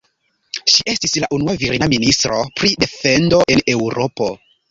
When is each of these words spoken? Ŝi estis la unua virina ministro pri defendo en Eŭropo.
Ŝi 0.75 0.79
estis 0.93 1.13
la 1.23 1.27
unua 1.37 1.53
virina 1.63 1.89
ministro 1.91 2.41
pri 2.61 2.73
defendo 2.85 3.43
en 3.57 3.65
Eŭropo. 3.77 4.31